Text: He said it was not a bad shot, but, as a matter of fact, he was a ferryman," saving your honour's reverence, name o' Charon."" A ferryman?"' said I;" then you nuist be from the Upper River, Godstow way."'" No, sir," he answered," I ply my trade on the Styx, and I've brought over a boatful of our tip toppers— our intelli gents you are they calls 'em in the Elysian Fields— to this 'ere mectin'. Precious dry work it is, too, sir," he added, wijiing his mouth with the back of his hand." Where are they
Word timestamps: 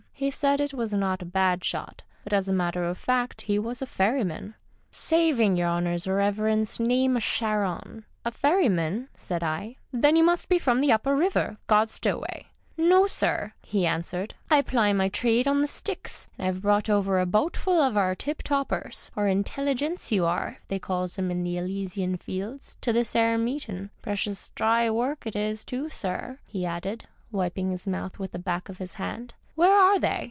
He 0.13 0.29
said 0.29 0.59
it 0.61 0.71
was 0.75 0.93
not 0.93 1.23
a 1.23 1.25
bad 1.25 1.63
shot, 1.63 2.03
but, 2.23 2.31
as 2.31 2.47
a 2.47 2.53
matter 2.53 2.83
of 2.83 2.99
fact, 2.99 3.41
he 3.41 3.57
was 3.57 3.81
a 3.81 3.87
ferryman," 3.87 4.53
saving 5.07 5.55
your 5.55 5.67
honour's 5.67 6.05
reverence, 6.07 6.79
name 6.79 7.17
o' 7.17 7.19
Charon."" 7.19 8.05
A 8.25 8.29
ferryman?"' 8.29 9.07
said 9.25 9.41
I;" 9.41 9.77
then 9.91 10.15
you 10.15 10.23
nuist 10.23 10.47
be 10.47 10.59
from 10.59 10.79
the 10.79 10.91
Upper 10.91 11.15
River, 11.15 11.57
Godstow 11.67 12.19
way."'" 12.21 12.45
No, 12.89 13.07
sir," 13.07 13.53
he 13.63 13.87
answered," 13.87 14.35
I 14.51 14.61
ply 14.61 14.93
my 14.93 15.09
trade 15.09 15.47
on 15.47 15.59
the 15.61 15.65
Styx, 15.67 16.27
and 16.37 16.47
I've 16.49 16.61
brought 16.61 16.87
over 16.87 17.19
a 17.19 17.25
boatful 17.25 17.81
of 17.81 17.97
our 17.97 18.13
tip 18.13 18.43
toppers— 18.43 19.09
our 19.17 19.25
intelli 19.25 19.75
gents 19.75 20.11
you 20.11 20.27
are 20.27 20.59
they 20.67 20.77
calls 20.77 21.17
'em 21.17 21.31
in 21.31 21.41
the 21.43 21.57
Elysian 21.57 22.15
Fields— 22.15 22.77
to 22.81 22.93
this 22.93 23.15
'ere 23.15 23.39
mectin'. 23.39 23.89
Precious 24.03 24.49
dry 24.53 24.87
work 24.87 25.25
it 25.25 25.35
is, 25.35 25.65
too, 25.65 25.89
sir," 25.89 26.37
he 26.47 26.63
added, 26.63 27.05
wijiing 27.33 27.71
his 27.71 27.87
mouth 27.87 28.19
with 28.19 28.29
the 28.33 28.37
back 28.39 28.69
of 28.69 28.77
his 28.77 28.93
hand." 28.95 29.33
Where 29.61 29.75
are 29.77 29.99
they 29.99 30.19